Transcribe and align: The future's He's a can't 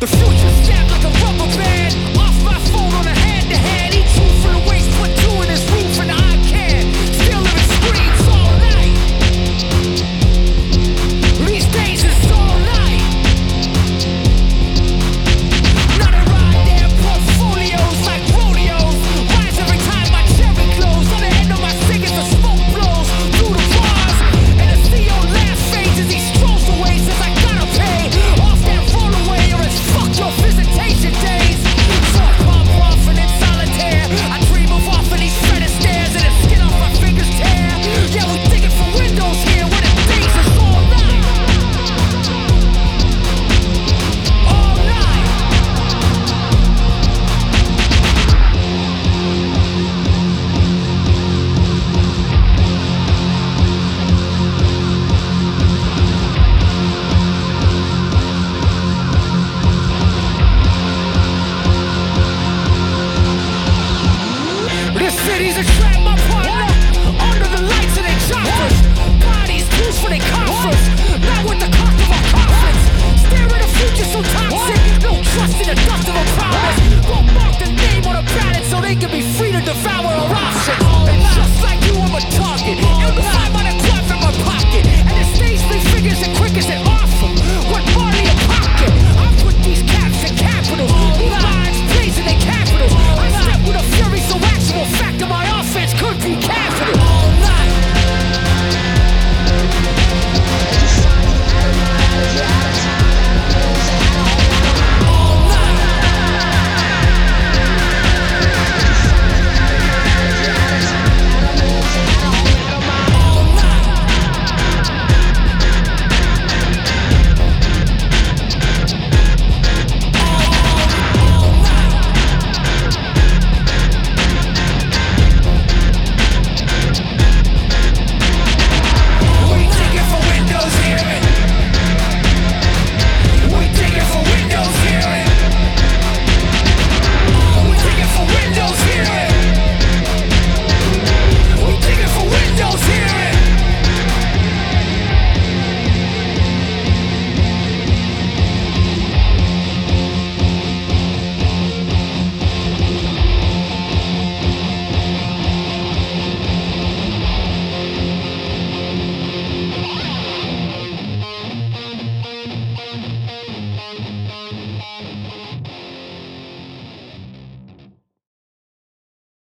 The 0.00 0.06
future's 0.06 0.77
He's 65.38 65.56
a 65.56 65.77
can't 96.36 96.67